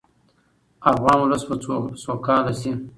[0.91, 1.55] افغان ولس به
[2.03, 2.71] سوکاله شي.